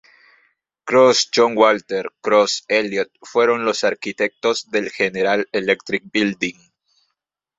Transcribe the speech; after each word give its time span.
Cross, 0.91 1.19
John 1.31 1.53
Walter; 1.55 2.09
Cross, 2.23 2.63
Eliot 2.67 3.11
fueron 3.21 3.65
los 3.65 3.83
arquitectos 3.83 4.71
del 4.71 4.89
General 4.91 5.47
Electric 5.51 6.01
Building. 6.11 6.57